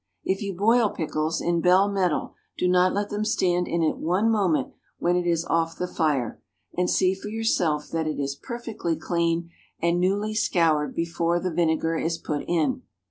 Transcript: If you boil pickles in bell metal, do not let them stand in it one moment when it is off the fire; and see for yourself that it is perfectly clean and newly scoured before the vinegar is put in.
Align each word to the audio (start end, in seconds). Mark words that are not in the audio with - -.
If 0.23 0.41
you 0.41 0.55
boil 0.55 0.89
pickles 0.89 1.41
in 1.41 1.61
bell 1.61 1.87
metal, 1.87 2.33
do 2.57 2.67
not 2.67 2.91
let 2.91 3.11
them 3.11 3.23
stand 3.23 3.67
in 3.67 3.83
it 3.83 3.97
one 3.99 4.31
moment 4.31 4.73
when 4.97 5.15
it 5.15 5.27
is 5.27 5.45
off 5.45 5.77
the 5.77 5.85
fire; 5.87 6.41
and 6.75 6.89
see 6.89 7.13
for 7.13 7.27
yourself 7.27 7.87
that 7.89 8.07
it 8.07 8.19
is 8.19 8.33
perfectly 8.35 8.95
clean 8.95 9.51
and 9.79 9.99
newly 9.99 10.33
scoured 10.33 10.95
before 10.95 11.39
the 11.39 11.53
vinegar 11.53 11.97
is 11.99 12.17
put 12.17 12.43
in. 12.47 12.81